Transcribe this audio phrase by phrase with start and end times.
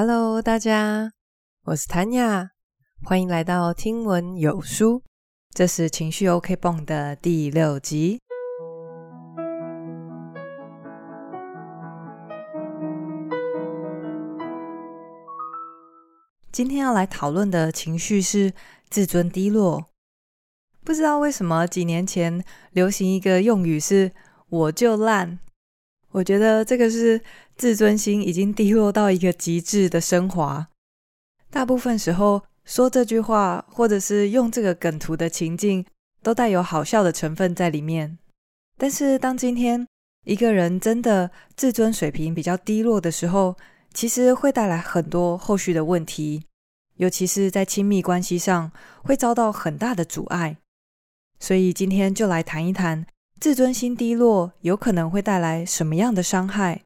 [0.00, 1.10] Hello，大家，
[1.64, 2.52] 我是谭雅，
[3.02, 5.02] 欢迎来到听闻有书。
[5.52, 8.20] 这是情绪 OK 绷的第六集。
[16.52, 18.52] 今天要来讨论的情绪是
[18.88, 19.86] 自尊低落。
[20.84, 24.12] 不知道为什么几年前流行一个用语是
[24.48, 25.40] “我就烂”，
[26.12, 27.20] 我觉得这个是
[27.56, 30.68] 自尊心已经低落到一个极致的升华。
[31.50, 35.84] 大部分时候说这句话，或者是用这个梗图的情境，
[36.22, 38.18] 都带有好笑的成分在里面。
[38.76, 39.86] 但是当今天
[40.24, 43.56] 一个人真的自尊水平比较低落的时候，
[43.92, 46.44] 其实会带来很多后续的问题。
[46.96, 48.72] 尤其是在亲密关系上，
[49.04, 50.56] 会遭到很大的阻碍。
[51.38, 53.06] 所以今天就来谈一谈，
[53.40, 56.82] 自尊心低落有可能会带来什么样的伤害。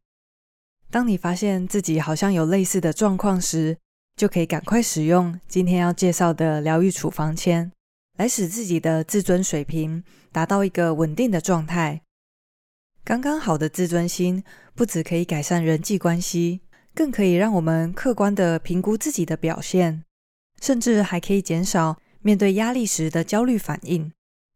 [0.90, 3.78] 当你发现自己好像有类似的状况时，
[4.16, 7.72] 就可以赶快使用今天要介绍的疗愈处方签，
[8.18, 12.02] 来使自己的自尊水平达到一个稳定的状态。
[13.02, 14.44] 刚刚好的自尊心，
[14.74, 16.60] 不只可以改善人际关系。
[16.94, 20.04] 更可以让我们客观地评估自己的表现，
[20.60, 24.12] 甚至还可以减少面对压力时的焦虑反应。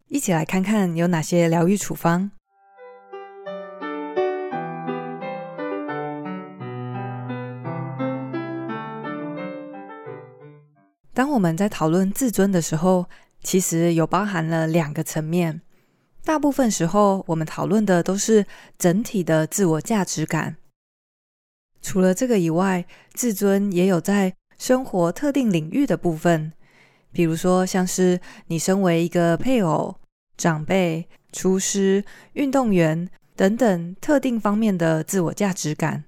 [0.08, 2.30] 一起来看看有哪些疗愈处方。
[11.12, 13.08] 当我们在讨论自尊的时候，
[13.42, 15.60] 其实有包含了两个层面。
[16.24, 18.46] 大部分时候，我们讨论的都是
[18.78, 20.56] 整体的自我价值感。
[21.82, 26.52] 除了这个以外，自尊也有在生活特定领域的部分，
[27.16, 29.96] 比如说像是你身为一个配偶、
[30.36, 36.04] 长辈、厨师、运动员等等特定方面的自我价值感。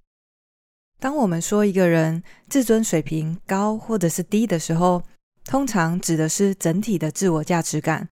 [1.01, 5.03] 当我们说一个人自尊水平高或者是低的时候，
[5.47, 8.11] 通常指的是整体的自我价值感。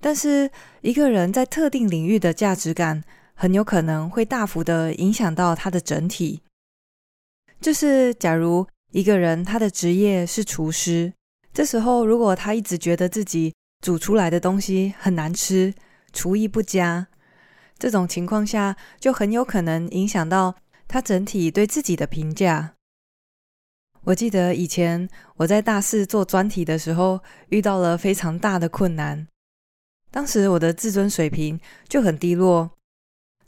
[0.00, 0.48] 但是
[0.82, 3.02] 一个人在特定领域的价值感，
[3.34, 6.42] 很有可能会大幅的影响到他的整体。
[7.60, 11.12] 就是，假如一个人他的职业是厨师，
[11.52, 13.52] 这时候如果他一直觉得自己
[13.84, 15.74] 煮出来的东西很难吃，
[16.12, 17.08] 厨艺不佳，
[17.78, 20.54] 这种情况下就很有可能影响到
[20.86, 22.74] 他整体对自己的评价。
[24.04, 29.26] 我记得以前我在大四做专题的时候，遇到了非常大的困难，
[30.10, 32.70] 当时我的自尊水平就很低落，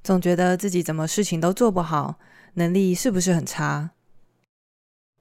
[0.03, 2.19] 总觉得自己怎么事情都做不好，
[2.55, 3.93] 能力是不是很差？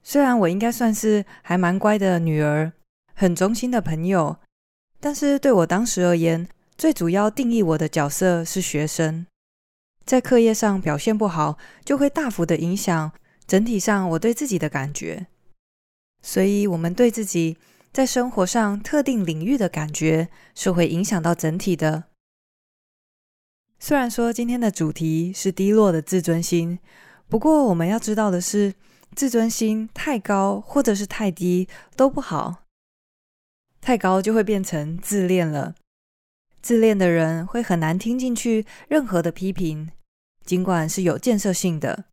[0.02, 2.72] 虽然我应该算是还蛮乖的女儿，
[3.14, 4.36] 很忠心的朋友，
[5.00, 9.26] 但是对我当时而言，最主要定义我的角色是学生，
[10.04, 13.12] 在课业上表现不好，就会大幅的影响
[13.46, 15.26] 整体上我对自己的感觉。
[16.22, 17.56] 所以，我们对自己
[17.92, 22.04] 在生活上特定领域的感觉，是会影响到整体的。
[23.78, 26.78] 虽然说今天的主题是低落的自尊心，
[27.28, 28.74] 不过我们要知道的是，
[29.14, 32.64] 自尊心太高或者是太低都不好，
[33.80, 35.74] 太高就会变成自恋了。
[36.60, 39.90] 自恋的人会很难听进去任何的批评，
[40.44, 42.04] 尽管是有建设性的。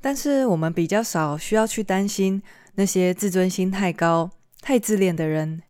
[0.00, 2.40] 但是我们比较少需要去担心
[2.74, 4.30] 那些自尊心太高、
[4.60, 5.62] 太自恋的人，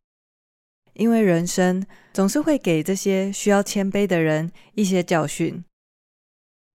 [0.92, 5.64] 因为人生总是会给这些需要谦卑的人一些教训。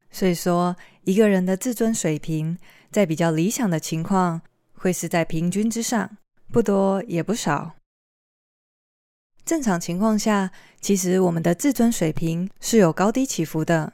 [0.09, 2.57] 所以说，一个人的自尊水平，
[2.93, 4.41] 在比较理想的情况，
[4.73, 6.17] 会是在平均之上，
[6.51, 7.73] 不多也不少。
[9.43, 13.91] 正常情况下，其实我们的自尊水平是有高低起伏的。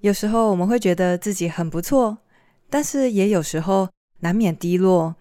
[0.00, 2.18] 有时候我们会觉得自己很不错，
[2.70, 5.16] 但是也有时候难免低落。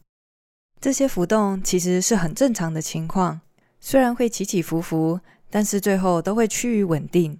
[0.80, 3.42] 这些浮动其实是很正常的情况，
[3.82, 7.40] 虽然会起起伏伏，但是最后都会趋于稳定。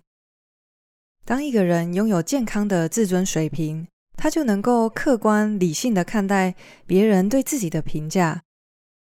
[1.24, 6.56] 当一个人拥有健康的自尊水平，他就能够客观理性的看待
[6.86, 8.42] 别人对自己的评价，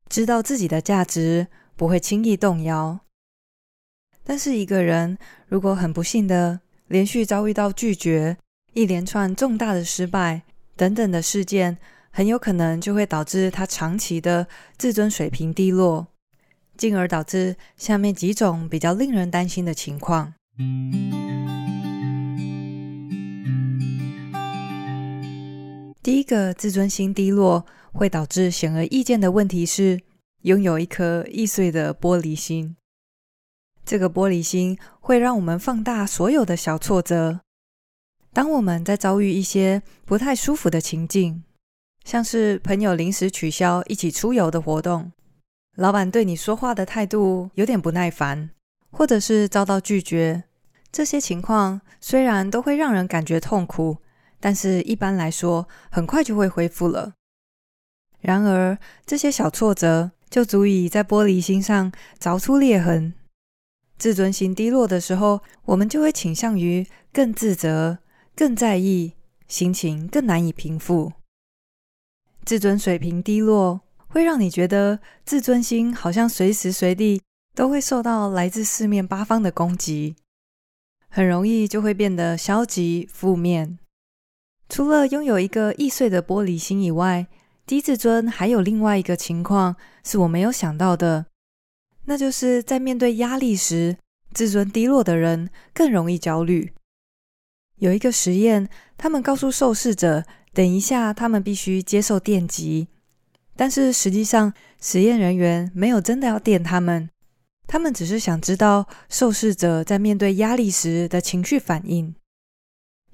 [0.09, 3.00] 知道自己的价值，不会轻易动摇。
[4.24, 6.59] 但是一个人如果很不幸的
[6.89, 8.38] 连续遭遇到拒绝、
[8.74, 10.44] 一连串重大的失败
[10.75, 11.77] 等等的事件，
[12.12, 14.47] 很有可能就会导致他长期的
[14.77, 16.07] 自尊水平低落，
[16.77, 20.33] 进而导致下面几种比较令人担心的情况。
[26.01, 30.00] 第一个自尊心低落会导致显而易见的问题是，
[30.44, 32.78] 拥有一颗易碎的玻璃心。
[33.84, 37.42] 这个玻璃心会让我们放大所有的小挫折。
[38.31, 41.44] 当我们在遭遇一些不太舒服的情境，
[42.06, 45.12] 像是朋友临时取消一起出游的活动，
[45.75, 48.51] 老板对你说话的态度有点不耐烦，
[48.92, 50.44] 或者是遭到拒绝。
[50.92, 53.98] 这些情况虽然都会让人感觉痛苦，
[54.39, 57.13] 但是一般来说很快就会恢复了。
[58.19, 63.13] 然而，这些小挫折就足以在玻璃心上凿出裂痕。
[63.97, 68.00] 自尊心低落的时候，我们就会倾向于更自责、
[68.36, 69.13] 更在意，
[69.47, 71.13] 心情更难以平复。
[72.45, 77.21] 自尊水平低落，会让你觉得自尊心好像随时随地
[77.53, 80.15] 都会受到来自四面八方的攻击，
[81.09, 83.80] 很容易就会变得消极负面。
[84.69, 87.27] 除了拥有一个易碎的玻璃心以外，
[87.66, 91.25] 低自尊还有另外一个情况是我没有想到的。
[92.06, 93.98] 那就是在面对压力时，
[94.31, 96.71] 自尊低落的人更容易焦虑。
[97.77, 100.24] 有一个实验，他们告诉受试者，
[100.54, 102.88] 等一下他们必须接受电击，
[103.56, 107.10] 但是实际上实验人员没有真的要电他们，
[107.68, 112.13] 他们只是想知道受试者在面对压力时的情绪反应。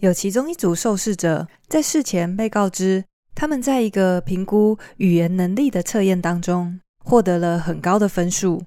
[0.05, 8.65] 有其中一组受试者在事前被告知，他们在一个评估语言能力的测验当中获得了很高的分数。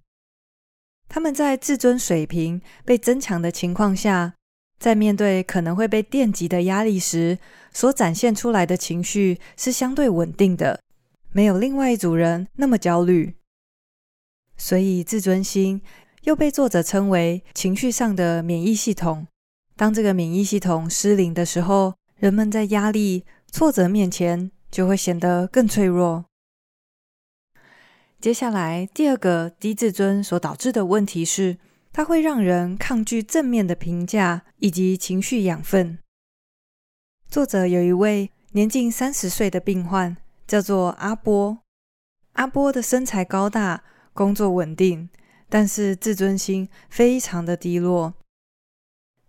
[1.09, 4.35] 他们在自尊水平被增强的情况下，
[4.81, 7.39] 在面对可能会被电击的压力时，
[7.73, 10.81] 所展现出来的情绪是相对稳定的，
[11.31, 13.37] 没有另外一组人那么焦虑。
[14.57, 15.83] 所以，自尊心
[16.23, 19.29] 又被作者称为情绪上的免疫系统。
[19.79, 26.25] 当这个免疫系统失灵的时候，人们在压力、挫折面前就会显得更脆弱。
[28.21, 31.59] 接下来，第二个低自尊所导致的问题是，
[31.93, 36.01] 它会让人抗拒正面的评价以及情绪养分。
[37.29, 40.17] 作者有一位年近三十岁的病患，
[40.49, 41.57] 叫做阿波。
[42.33, 45.09] 阿波的身材高大，工作稳定，
[45.49, 48.15] 但是自尊心非常的低落。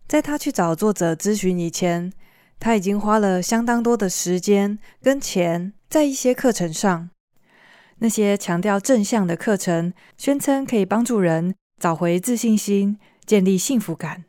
[0.09, 2.11] 在他去找作者咨询以前，
[2.59, 7.11] 他已经花了相当多的时间跟钱在一些课程上。
[7.99, 14.25] 那些强调正向的课程，宣称可以帮助人找回自信心、建立幸福感。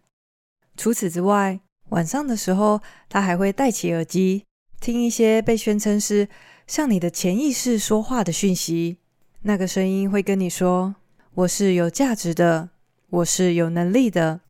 [0.76, 4.44] 除此之外，晚上的时候，他还会戴起耳机，
[4.82, 6.28] 听一些被宣称是
[6.66, 8.98] 向你的潜意识说话的讯息。
[9.40, 10.96] 那个声音会跟你说
[11.32, 12.68] ：“我是有价值的，
[13.08, 14.42] 我是有能力的。”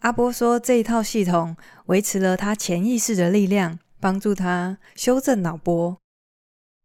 [0.00, 1.54] 阿波说，这一套系统
[1.86, 5.98] 维持了他潜意识的力量，帮助他修正脑波。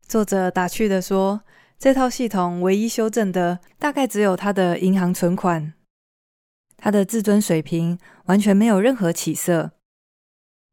[0.06, 1.41] 作者打趣地说
[1.79, 5.73] ：“这套系统唯一修正的，大概只有他的银行存款。
[6.75, 9.71] 他的自尊水平完全没有任何起色。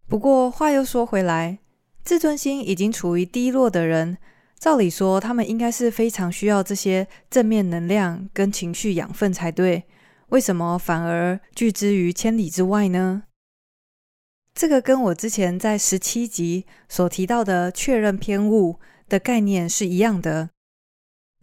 [0.09, 1.61] 不过话又说回来，
[2.03, 4.19] 自尊心已经处于低落的人，
[4.59, 9.85] 照理说他们应该是非常需要这些正面能量跟情绪养分才对。
[10.33, 13.23] 为什么反而拒之于千里之外呢？
[14.53, 18.79] 这个跟我之前在十七集所提到的确认偏误。”
[19.13, 20.49] 的概念是一样的，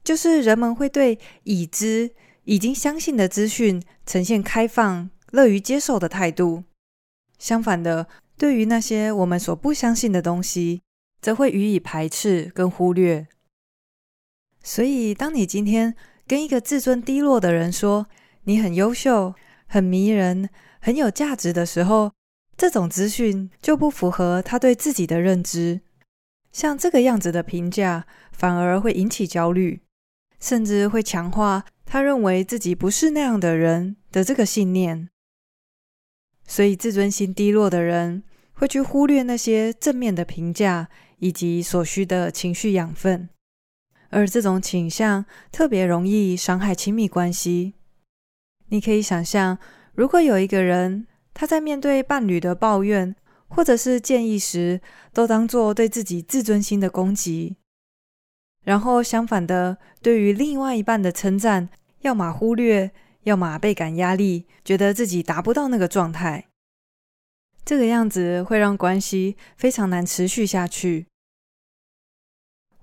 [0.04, 2.16] 就是人们会对已知、
[2.46, 6.64] 已经相信的资讯呈现开放、乐于接受的态度；
[7.38, 8.08] 相反的，
[8.40, 10.82] 对于那些我们所不相信的东西，
[11.22, 13.28] 则会予以排斥跟忽略。
[14.64, 18.08] 所以，当你今天跟一个自尊低落的人说
[18.50, 19.36] 你很优秀、
[19.68, 20.50] 很迷人、
[20.82, 22.12] 很有价值的时候，
[22.58, 25.82] 这种资讯就不符合他对自己的认知。
[26.52, 29.84] 像这个样子的评价，反而会引起焦虑，
[30.40, 35.10] 甚至会强化他认为自己不是那样的人的这个信念。
[36.48, 40.90] 所以，自尊心低落的人会去忽略那些正面的评价
[41.20, 43.30] 以及所需的情绪养分，
[44.10, 47.76] 而这种倾向特别容易伤害亲密关系。
[48.69, 49.57] 你可以想象，
[49.94, 53.16] 如果有一个人他在面对伴侣的抱怨，
[53.47, 54.81] 或者是建议时，
[55.14, 57.56] 都当作对自己自尊心的攻击；
[58.64, 61.69] 然后相反的，对于另外一半的称赞，
[62.02, 62.92] 要么忽略，
[63.23, 66.45] 要么倍感压力，觉得自己达不到那个状态。
[67.66, 71.07] 这个样子会让关系非常难持续下去。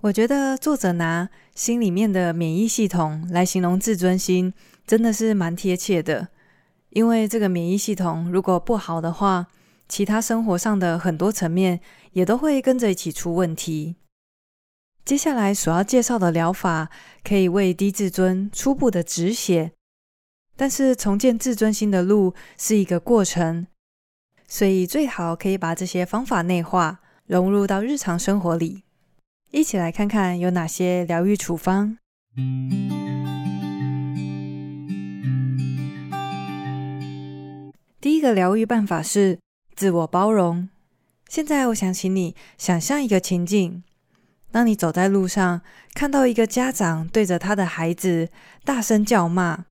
[0.01, 4.53] 我觉得作者拿心里面的免疫系统来形容自尊心，
[4.87, 6.29] 真的是蛮贴切的。
[6.89, 9.47] 因为这个免疫系统如果不好的话，
[9.87, 11.79] 其他生活上的很多层面
[12.13, 13.97] 也都会跟着一起出问题。
[15.05, 16.89] 接下来所要介绍的疗法
[17.23, 19.71] 可以为低自尊初步的止血，
[20.55, 23.67] 但是重建自尊心的路是一个过程，
[24.47, 28.83] 所以最好可以把这些方法内化，融入到日常生活里。
[29.51, 31.97] 一起来看看有哪些疗愈处方。
[37.99, 39.39] 第一个疗愈办法是
[39.75, 40.69] 自我包容。
[41.27, 43.83] 现在我想请你想象一个情境：
[44.51, 45.61] 当你走在路上，
[45.93, 48.29] 看到一个家长对着他的孩子
[48.63, 49.65] 大声叫骂，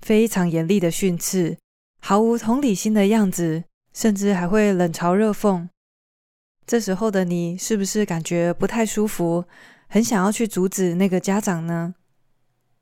[0.00, 1.58] 非常严厉的训斥，
[2.00, 5.68] 毫无同理心的样子，甚至还会冷嘲热讽。
[6.66, 9.44] 这时候的你是不是感觉不太舒服，
[9.88, 11.94] 很想要去阻止那个家长呢？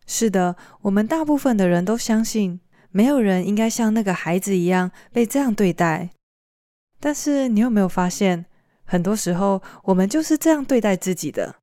[0.07, 6.11] 是的，我们大部分的人都相信，没有人应该像那个孩子一样被这样对待。
[6.99, 8.47] 但是你有没有发现，
[8.85, 11.57] 很多时候我们就是这样对待自己的。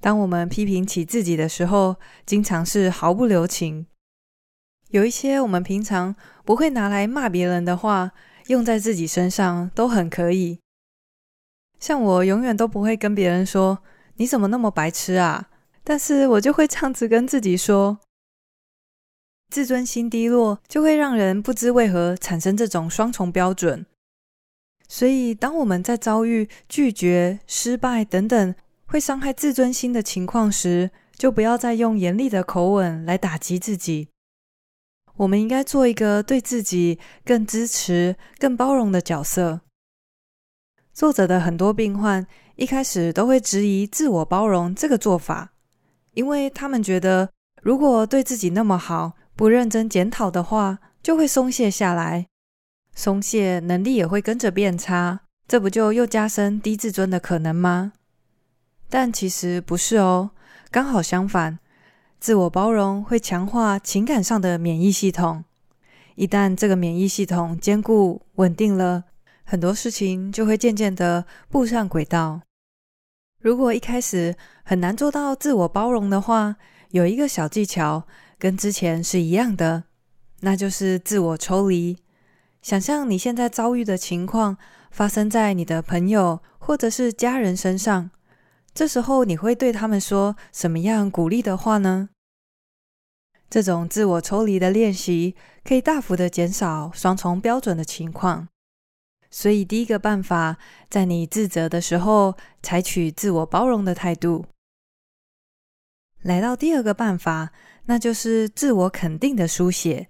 [0.00, 3.86] 当我们批评起自己的时候，经常是毫不留情。
[4.88, 8.10] 有一些我们平常不会拿来骂别人的话，
[8.48, 10.58] 用在自己身上都很可以。
[11.78, 13.78] 像我永远都不会跟别人说
[14.16, 15.50] ：“你怎么那么白痴啊？”
[15.84, 18.00] 但是我就会这样子跟自己说。
[19.50, 23.84] 自尊心低落，就会让人不知为何产生这种双重标准。
[24.88, 28.54] 所以，当我们在遭遇拒绝、失败等等
[28.86, 34.08] 会伤害自尊心的情况时，就不要再用严厉的口吻来打击自己。
[35.16, 39.60] 我们应该做一个对自己更支持、更包容的角色。
[40.92, 42.26] 作者的很多病患
[42.56, 45.52] 一开始都会质疑自我包容这个做法，
[46.14, 47.30] 因为他们觉得
[47.62, 52.26] 如果对自己那么好，不认真检讨的话，就会松懈下来。
[52.94, 57.94] 松懈，能力也会跟着变差，这不就又加深低自尊的可能吗？
[58.90, 60.32] 但其实不是哦，
[60.70, 61.58] 刚好相反，
[62.18, 65.42] 自我包容会强化情感上的免疫系统。
[66.16, 69.04] 一旦这个免疫系统坚固稳定了，
[69.44, 72.42] 很多事情就会渐渐的步上轨道。
[73.40, 76.56] 如果一开始很难做到自我包容的话，
[76.90, 78.06] 有一个小技巧
[78.40, 79.84] 跟之前是一样的，
[80.40, 81.98] 那就是自我抽离。
[82.62, 84.56] 想象你现在遭遇的情况
[84.90, 88.10] 发生在你的朋友或者是家人身上，
[88.72, 92.08] 这时候你会对他们说什么样鼓励的话呢？
[93.50, 98.48] 这种自我抽离的练习可以大幅的减少双重标准的情况。
[99.30, 100.56] 所以第一个办法，
[100.88, 104.46] 在你自责的时候，采取自我包容的态度。
[106.22, 107.50] 来到第二个办法，
[107.86, 110.08] 那就是自我肯定的书写。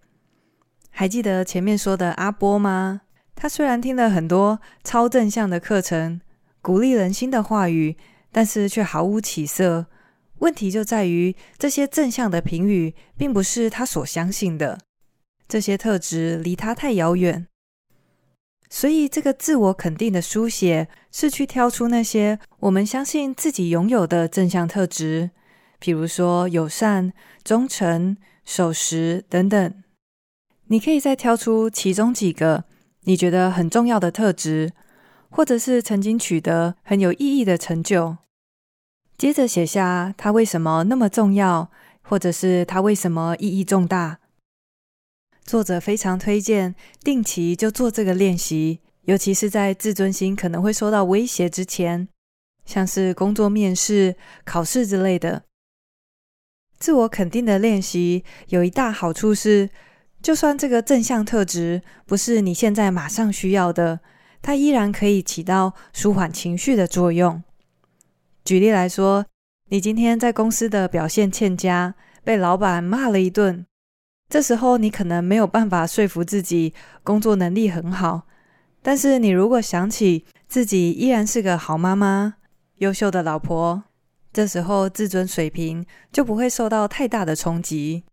[0.91, 3.03] 还记得前面说的阿波吗？
[3.37, 6.21] 他虽然听了很多超正向的课程，
[6.61, 7.97] 鼓励人心的话语，
[8.33, 9.87] 但是却毫无起色。
[10.41, 14.79] 问题就在于这些正向的评语并不是他所相信的，
[15.47, 17.47] 这些特质离他太遥远。
[18.69, 25.31] 所以，这个自我肯定的书写是去挑出那些我们相信自己拥有的正向特质，
[25.81, 29.83] 比如说友善、忠诚、守时等等。
[30.69, 32.63] 你可以再挑出其中几个
[33.03, 34.71] 你觉得很重要的特质，
[35.31, 38.19] 或者是曾经取得很有意义的成就，
[39.19, 41.71] 接着写下它为什么那么重要，
[42.03, 44.21] 或者是它为什么意义重大。
[45.43, 52.07] 作者非常推荐定期就做这个练习，尤其是在自尊心可能会受到威胁之前，
[52.65, 55.43] 像是工作面试、考试之类的。
[56.81, 59.69] 自我肯定的练习有一大好处是，
[60.23, 64.01] 就算这个正向特质不是你现在马上需要的，
[64.41, 67.43] 它依然可以起到舒缓情绪的作用。
[68.45, 69.27] 举例来说，
[69.69, 71.95] 你今天在公司的表现欠佳，
[72.25, 73.67] 被老板骂了一顿，
[74.31, 76.73] 这时候你可能没有办法说服自己
[77.05, 78.23] 工作能力很好，
[78.81, 82.37] 但是你如果想起自己依然是个好妈妈、
[82.79, 83.85] 优秀的老婆，
[84.33, 88.05] 这时候自尊水平就不会受到太大的冲击。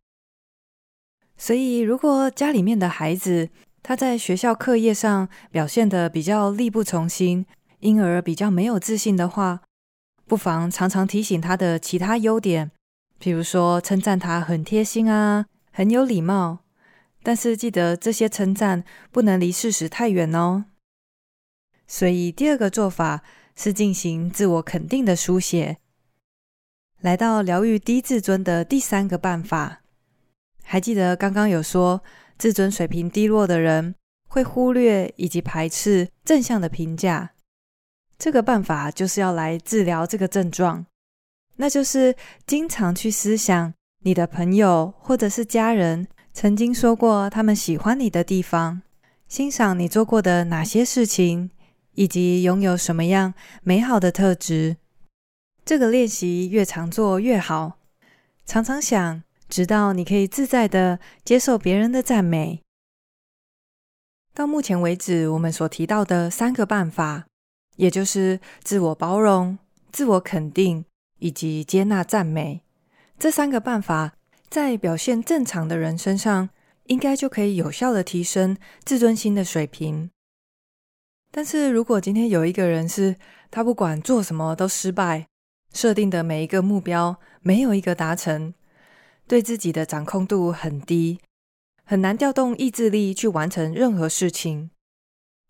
[1.38, 3.50] 所以，如果家里面的孩子
[3.84, 7.46] 他在学校课业上表现得比较力不从心，
[7.80, 9.62] 因而比较没有自信的话，
[10.26, 12.72] 不妨常常提醒他的其他优点，
[13.20, 16.60] 比如说称赞他很贴心啊，很有礼貌。
[17.22, 20.66] 但是记得这些称赞不能离事实太远哦。
[21.88, 23.24] 所以第二个做法
[23.56, 25.78] 是进行自我肯定的书写。
[27.02, 29.82] 来到疗愈低自尊的第三个办法。
[30.64, 32.04] 还记得刚刚有说，
[32.38, 33.96] 自尊水平低落的人
[34.28, 37.32] 会忽略以及排斥正向的评价。
[38.20, 40.86] 这个办法就是要来治疗这个症状，
[41.58, 43.74] 那就是经常去思想
[44.04, 48.82] 你的朋友或者是家人曾经说过他们喜欢你的地方，
[49.28, 51.52] 欣赏你做过的哪些事情，
[51.94, 54.78] 以及拥有什么样美好的特质。
[55.68, 57.78] 这个练习越常做越好。
[58.46, 62.62] 常常想，直到你可以自在的接受别人的赞美。
[64.34, 67.26] 到目前为止，我们所提到的三个办法，
[67.76, 69.60] 也就是自我包容、
[69.92, 70.86] 自我肯定
[71.20, 72.62] 以及接纳赞美，
[73.20, 74.14] 这三个办法
[74.50, 76.48] 在表现正常的人身上，
[76.86, 78.56] 应该就可以有效的提升
[78.86, 80.10] 自尊心的水平。
[81.30, 83.18] 但是如果今天有一个人是
[83.52, 85.28] 他不管做什么都失败，
[85.78, 88.56] 设定的每一个目标没有一个达成，
[89.28, 91.20] 对自己的掌控度很低，
[91.86, 94.72] 很难调动意志力去完成任何事情。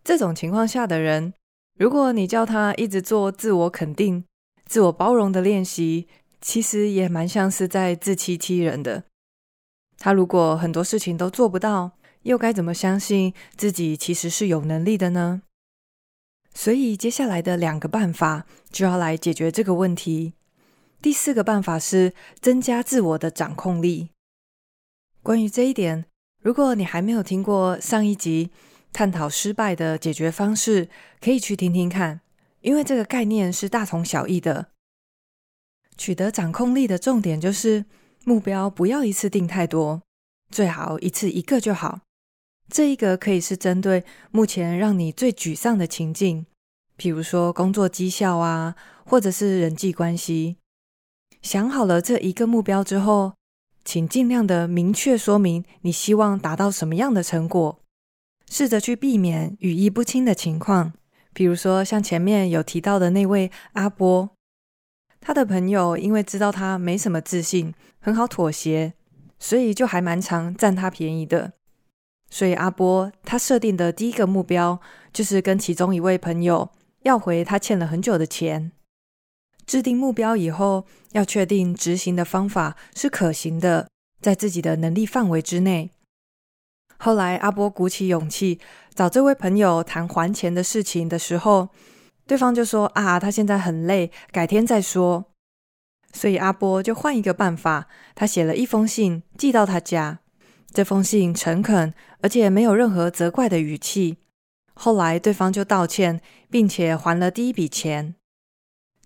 [0.03, 1.34] 这种情况下的人，
[1.79, 4.25] 如果你叫他一直做自我肯定、
[4.65, 6.10] 自我包容的练习，
[6.41, 9.05] 其实也蛮像是在自欺欺人的。
[9.98, 11.91] 他如果很多事情都做不到，
[12.24, 15.43] 又该怎么相信自己其实是有能力的呢？
[16.57, 20.33] 所以，接下来的两个办法就要来解决这个问题。
[20.99, 24.09] 第四个办法是增加自我的掌控力。
[25.21, 26.05] 关于这一点，
[26.41, 28.49] 如果你还没有听过上一集
[28.91, 30.89] 探讨失败的解决方式，
[31.21, 32.21] 可以去听听看，
[32.61, 34.69] 因为这个概念是大同小异的。
[35.95, 37.85] 取得掌控力的重点就是
[38.25, 40.01] 目标不要一次定太多，
[40.49, 41.99] 最好一次一个就好。
[42.69, 46.45] 这一个可以是针对目前让你最沮丧的情境，
[46.95, 50.57] 比如说工作绩效啊，或者是人际关系。
[51.41, 53.33] 想好了这一个目标之后，
[53.86, 57.79] 请尽量的明确说明你希望达到什么样的成果，
[58.50, 60.93] 试着去避免语义不清的情况。
[61.33, 64.29] 比如说像前面有提到的那位阿波，
[65.21, 68.93] 他的朋友因为知道他没什么自信，很好妥协，
[69.39, 71.53] 所以就还蛮常占他便宜的。
[72.29, 74.79] 所以阿波他设定的第一个目标
[75.13, 76.69] 就是跟其中一位朋友
[77.03, 78.72] 要回他欠了很久的钱。
[79.65, 83.90] 制定目标以后，要确定执行的方法是可行的，
[84.22, 85.92] 在自己的能力范围之内。
[86.98, 88.59] 后来阿波鼓起勇气
[88.94, 91.70] 找这位朋友谈还钱的事情的时候，
[92.25, 95.25] 对方就说：“啊，他现在很累，改天再说。”
[96.13, 100.20] 所以阿波就换一个办法，他写了一封信寄到他家。
[100.72, 104.18] 这封信诚恳，而且没有任何责怪的语气。
[104.74, 108.16] 后来对方就道歉，并且还了第一笔钱。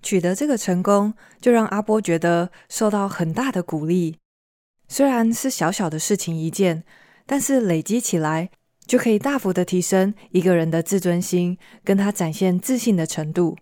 [0.02, 4.18] 取得这个成功，就让阿波觉得受到很大的鼓励。
[4.88, 6.84] 虽然是小小的事情一件，
[7.26, 8.50] 但是累积起来，
[8.86, 13.58] 就可以大幅的提升一个人的自尊心，跟他展现自信的程度。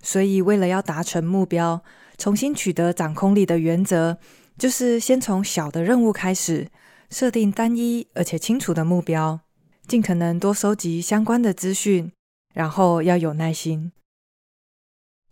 [0.00, 1.84] 所以，为了要达成目标，
[2.18, 4.18] 重新取得掌控力的原则。
[4.58, 6.68] 就是先从小的任务开始，
[7.10, 9.40] 设定单一而且清楚的目标，
[9.86, 12.12] 尽可能多收集相关的资讯，
[12.54, 13.92] 然后要有耐心。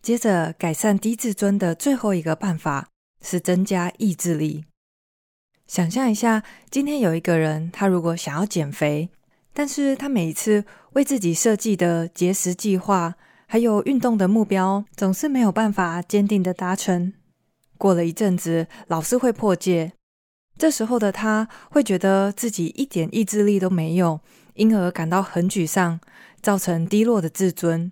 [0.01, 2.89] 接着，改善低自尊的最后一个办法
[3.21, 4.65] 是增加意志力。
[5.67, 9.09] 想象一下，今天有一个人，他如果想要减肥，
[9.53, 17.13] 但是他每一次为自己设计的节食计划，还有运动的目标，总是没有办法坚定的达成。
[17.81, 19.93] 过了一阵子，老是会破戒。
[20.55, 24.19] 这时候的他会觉得自己一点意志力都没有，
[24.53, 25.99] 因而感到很沮丧，
[26.43, 27.91] 造成低落的自尊。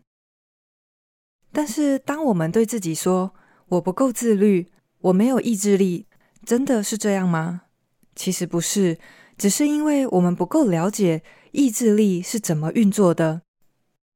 [1.52, 3.34] 但是，当我们对自己说
[3.70, 4.68] “我不够自律，
[5.02, 6.06] 我没有意志力”，
[6.46, 7.64] 真的是这样吗？
[8.16, 9.00] 其实不是，
[9.40, 13.42] 只是因为我们不够了解意志力是怎么运作的。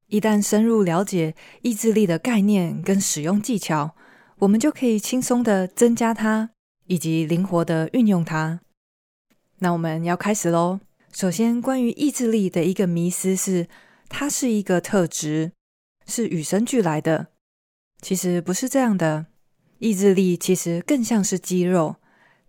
[0.06, 3.96] 一旦深入了解意志力的概念跟使用技巧，
[4.44, 6.50] 我们就可以轻松的增加它，
[6.86, 8.60] 以及灵活的运用它。
[9.60, 10.80] 那我们要开始喽。
[11.14, 13.68] 首先，关于意志力的一个迷思是，
[14.10, 15.52] 它是一个特质，
[16.06, 17.28] 是与生俱来的。
[18.02, 19.26] 其实不是这样的。
[19.78, 21.96] 意志力其实更像是肌肉，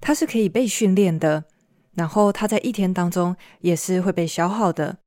[0.01, 1.45] 它是可以被训练的。
[1.93, 4.97] 然后它在一天当中也是会被消耗的。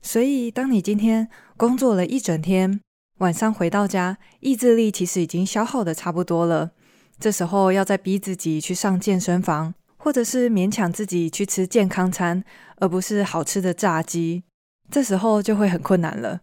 [0.00, 2.80] 所以，当你今天工作了一整天，
[3.18, 6.72] 晚上回到家，意志力其实已经消耗的差不多了。
[7.18, 12.44] 这时候要再逼自己去上健身房，或者是勉强自己去吃健康餐，
[12.76, 14.42] 而不是好吃的炸鸡，
[14.90, 16.42] 这时候就会很困难了。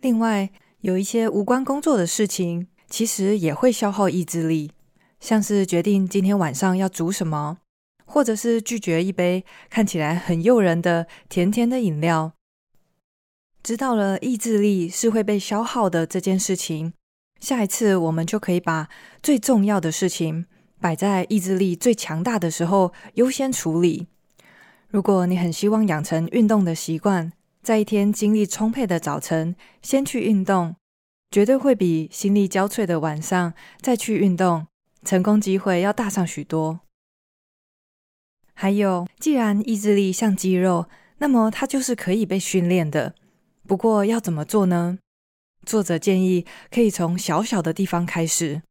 [0.00, 0.50] 另外，
[0.82, 4.70] 有一些无关工作的事情，其实也会消耗意志力，
[5.18, 7.58] 像是决定今天晚上要煮什么，
[8.06, 12.32] 或者是拒绝一杯看起来很诱人的甜甜的饮料。
[13.62, 16.92] 知道了意志力是会被消耗的这件事情，
[17.40, 18.88] 下一次我们就可以把
[19.22, 20.46] 最重要的事情
[20.80, 24.06] 摆在意志力最强大的时候优先处理。
[24.88, 30.74] 如果你很希望养成运动的习惯，在一天精力充沛的早晨先去运动，
[31.30, 34.66] 绝对会比心力交瘁的晚上再去运动，
[35.04, 36.80] 成功机会要大上许多。
[38.54, 40.86] 还有，既然意志力像肌肉，
[41.18, 43.14] 那么它就是可以被训练的。
[43.70, 44.98] 不过要怎么做呢？
[45.64, 48.62] 作者建议可以从小小的地方开始，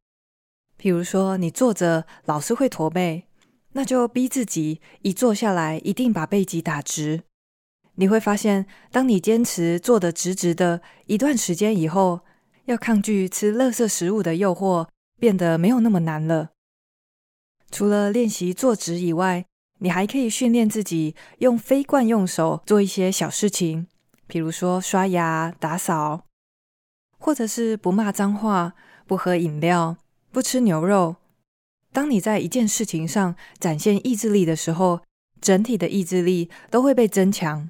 [0.76, 3.24] 比如说你坐着老是会驼背，
[3.72, 7.22] 那就逼自己一坐下来一定把背脊打直。
[7.94, 12.20] 你会发现，当你坚持坐得直直的一段时间以后，
[12.66, 14.86] 要抗拒吃垃圾食物的诱惑
[15.18, 16.50] 变得没有那么难了。
[17.70, 19.46] 除了练习坐直以外，
[19.78, 23.86] 你还可以训练自己用非惯用手做一些小事情，
[24.30, 26.22] 比如说刷牙、打扫。
[27.18, 28.72] 或者是不骂脏话、
[29.06, 29.98] 不喝饮料、
[30.32, 31.16] 不吃牛肉。
[31.92, 35.00] 当你在一件事情上展现意志力的时候，
[35.38, 37.68] 整体的意志力都会被增强。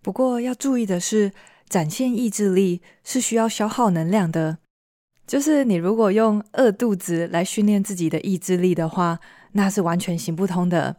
[0.00, 1.32] 不过要注意的是，
[1.68, 4.58] 展现意志力是需要消耗能量的。
[5.26, 9.18] 就是你如果用饿肚子来训练自己的意志力的话，
[9.52, 10.96] 那是完全行不通的。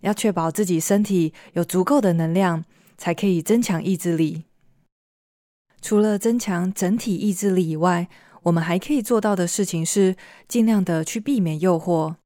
[0.00, 2.64] 要确保自己身体有足够的能量，
[2.96, 4.44] 才可以增强意志力。
[5.80, 8.08] 除了增强整体意志力以外，
[8.44, 10.16] 我们还可以做到的事情是
[10.48, 12.16] 尽量的去避免诱惑，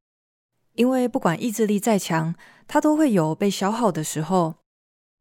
[0.75, 2.35] 因为不管意志力再强，
[2.67, 4.57] 它都会有被消耗的时候。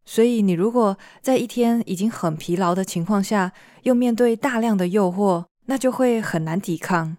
[0.06, 7.18] 所以，你如果在一天已经很疲劳的情况下，又面对大量的诱惑，那就会很难抵抗。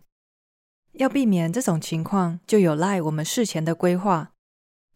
[0.95, 4.33] 要避免这种情况，就有赖我们事前的规划，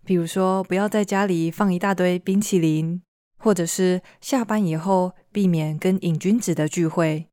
[0.04, 3.02] 比如说，不要在家里放一大堆冰淇淋。
[3.44, 7.26] 或者是下班以后避免跟瘾君子的聚会。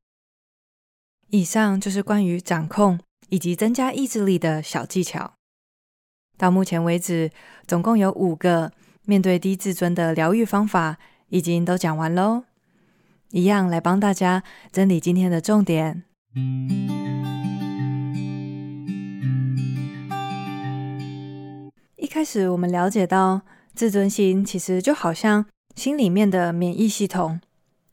[1.30, 5.32] 以上就是关于掌控以及增加意志力的小技巧。
[6.36, 7.30] 到目前为止，
[7.66, 8.72] 总共有五个
[9.06, 10.98] 面对低自尊的疗愈方法，
[11.30, 12.44] 已经都讲完喽。
[13.30, 16.02] 一样来帮大家整理今天的重点。
[21.96, 23.40] 一开始我们了解到，
[23.74, 25.46] 自尊心其实就好像。
[25.74, 27.40] 心里面的免疫系统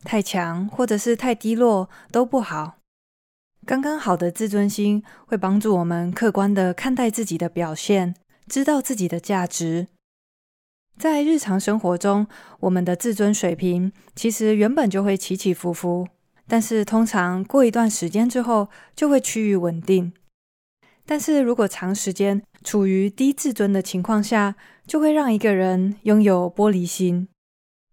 [0.03, 2.77] 太强或者是太低落都不好。
[3.65, 8.15] 刚刚好的自尊心会帮助我们客观的看待自己的表现，
[8.47, 9.87] 知道自己的价值。
[10.97, 12.27] 在日常生活中，
[12.61, 16.07] 我们的自尊水平其实原本就会起起伏伏，
[16.47, 20.11] 但是通常过一段时间之后就会趋于稳定。
[21.05, 27.27] 但是如果长时间处于低自尊的情况下，就会让一个人拥有玻璃心。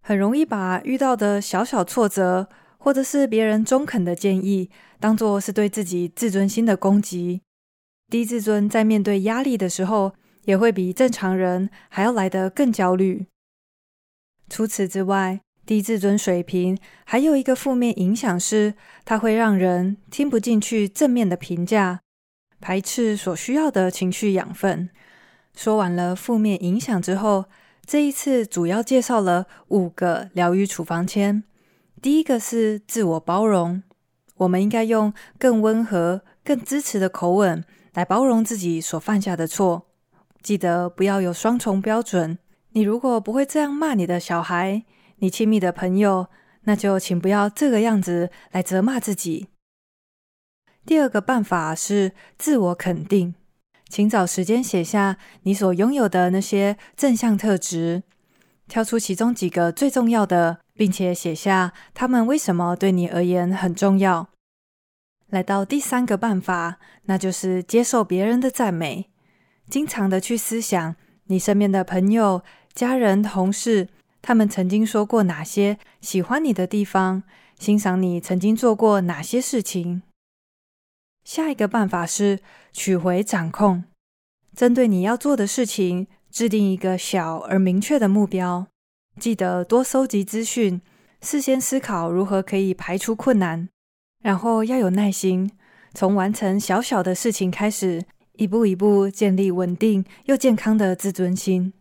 [0.07, 4.69] 很容易把遇到的小小挫折，或者是别人中肯的建议，
[5.01, 7.41] 当作是对自己自尊心的攻击。
[8.09, 10.13] 低自尊在面对压力的时候，
[10.45, 13.25] 也会比正常人还要来得更焦虑。
[14.49, 21.99] 除此之外，低自尊水平还有一个负面影响是，它会让人听不进去正面的评价，
[22.61, 24.89] 排斥所需要的情绪养分。
[25.53, 27.43] 说完了负面影响之后，
[27.87, 31.45] 这一次主要介绍了五个疗愈处方签。
[32.01, 33.81] 第一个是自我包容，
[34.35, 39.87] 我们应该用更温和、更支持的口吻来包容自己所犯下的错。
[40.41, 42.37] 记得不要有双重标准。
[42.71, 44.83] 你如果不会这样骂你的小孩、
[45.19, 46.27] 你亲密的朋友，
[46.65, 49.47] 那就请不要这个样子来责骂自己。
[50.85, 53.35] 第二个办法是自我肯定。
[53.87, 58.03] 请找时间写下你所拥有的那些正向特质，
[58.67, 64.29] 挑出其中几个最重要的，并且写下他们为什么对你而言很重要。
[65.29, 69.09] 来到第三个办法，那就是接受别人的赞美。
[69.69, 70.95] 经常的去思想
[71.25, 72.41] 你身边的朋友、
[72.73, 73.89] 家人、同事，
[74.21, 77.23] 他们曾经说过哪些喜欢你的地方，
[77.59, 80.03] 欣赏你曾经做过哪些事情。
[81.27, 82.39] 下一个办法是
[82.71, 83.83] 取回掌控，
[84.55, 88.65] 针对你要做的事情，制定一个小而明确的目标。
[89.19, 90.79] 记得多搜集资讯，
[91.21, 93.67] 事先思考如何可以排除困难，
[94.23, 95.51] 然后要有耐心，
[95.93, 98.05] 从完成小小的事情开始，
[98.37, 101.73] 一步一步建立稳定又健康的自尊心。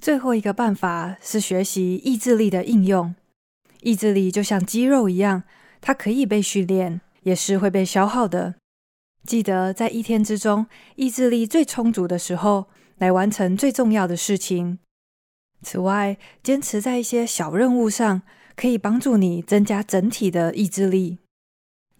[0.00, 3.12] 最后一个办法是学习意志力的应用。
[3.80, 5.42] 意志力就像肌肉一样，
[5.80, 7.00] 它可以被训练。
[7.22, 8.54] 也是会被消耗的。
[9.24, 12.66] 记得在一天之中，意志力最充足的时候，
[12.98, 14.78] 来完成最重要的事情。
[15.62, 18.22] 此外，坚持在一些小任务上，
[18.56, 21.18] 可以帮助你增加整体的意志力。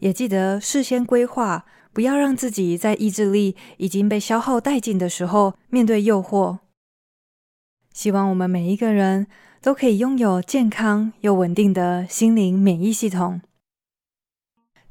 [0.00, 6.58] 也记得事先规划，不要让自己在意志力已经被消耗殆尽的时候面对诱惑。
[7.92, 9.28] 希望我们每一个人
[9.60, 13.42] 都可以拥有健康又稳定的心灵免疫系统。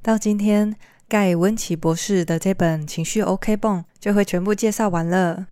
[0.03, 0.75] 到今天
[1.07, 5.45] 盖温奇博士的这本情绪 OK 泵就会全部介绍完了。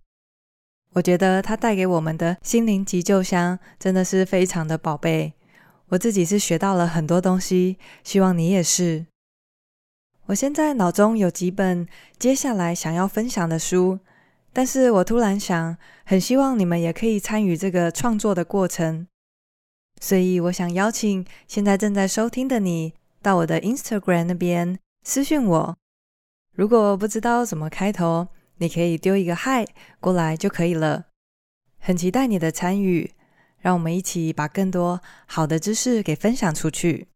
[0.94, 5.34] 我觉得他带给我们的心灵急救箱真的是非常的宝贝，
[5.90, 9.06] 我自己是学到了很多东西，希望你也是。
[10.26, 11.86] 我现在脑中有几本
[12.18, 14.00] 接下来想要分享的书，
[14.52, 19.06] 但是我突然想，很希望你们也可以参与这个创作的过程，
[20.00, 25.76] 所以我想邀请现在正在收听的你到我的 Instagram 那边私讯我，
[26.52, 28.28] 如果不知道怎么开头。
[28.62, 29.64] 你可以丢一个嗨
[30.00, 31.06] 过来就可以了，
[31.78, 33.10] 很期待你的参与，
[33.56, 37.08] 让我们一起把更多好的知识给分享出去。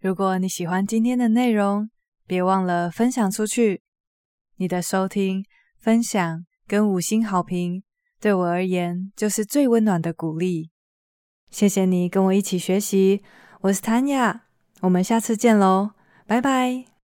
[0.00, 1.90] 如果你喜欢今天的内容，
[2.26, 3.82] 别忘了分享出去。
[4.56, 5.44] 你的收听、
[5.78, 7.82] 分享跟五星好评，
[8.18, 10.70] 对我而言就是最温暖的鼓励。
[11.50, 13.22] 谢谢你跟我一起学习，
[13.60, 14.40] 我是 Tanya，
[14.80, 15.90] 我们下次见喽，
[16.26, 16.97] 拜拜。